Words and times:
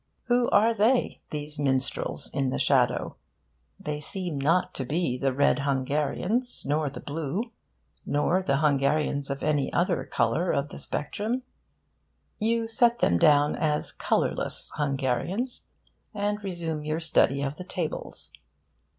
Who 0.23 0.49
are 0.49 0.73
they, 0.73 1.21
these 1.29 1.59
minstrels 1.59 2.31
in 2.33 2.49
the 2.49 2.57
shadow? 2.57 3.17
They 3.79 4.01
seem 4.01 4.39
not 4.41 4.73
to 4.73 4.83
be 4.83 5.15
the 5.15 5.31
Red 5.31 5.59
Hungarians, 5.59 6.65
nor 6.65 6.89
the 6.89 6.99
Blue, 7.01 7.51
nor 8.03 8.41
the 8.41 8.57
Hungarians 8.57 9.29
of 9.29 9.43
any 9.43 9.71
other 9.71 10.03
colour 10.05 10.51
of 10.51 10.69
the 10.69 10.79
spectrum. 10.79 11.43
You 12.39 12.67
set 12.67 12.97
them 12.97 13.19
down 13.19 13.55
as 13.55 13.89
the 13.93 13.99
Colourless 13.99 14.71
Hungarians, 14.73 15.67
and 16.15 16.43
resume 16.43 16.83
your 16.83 16.99
study 16.99 17.43
of 17.43 17.57
the 17.57 17.63
tables. 17.63 18.31